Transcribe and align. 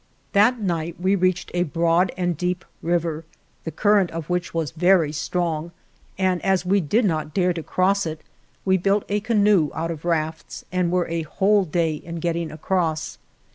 That 0.33 0.59
night" 0.59 0.95
we 0.99 1.15
reached 1.15 1.51
a 1.53 1.61
broad 1.61 2.11
and 2.17 2.35
deep 2.35 2.65
river, 2.81 3.23
the 3.65 3.71
current 3.71 4.09
of 4.09 4.31
which 4.31 4.51
was 4.51 4.71
very 4.71 5.11
strong 5.11 5.71
and 6.17 6.43
as 6.43 6.65
we* 6.65 6.81
did 6.81 7.05
not 7.05 7.35
dare 7.35 7.53
to 7.53 7.61
cross 7.61 8.07
it, 8.07 8.21
we 8.65 8.77
built 8.77 9.03
a 9.09 9.19
canoe 9.19 9.69
out 9.75 9.91
of 9.91 10.03
rafts 10.03 10.65
and 10.71 10.91
were 10.91 11.07
a 11.07 11.21
whole 11.21 11.65
day 11.65 11.93
in 11.97 12.15
getting 12.15 12.51
across. 12.51 13.19